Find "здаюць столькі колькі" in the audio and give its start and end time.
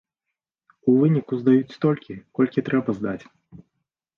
1.41-2.65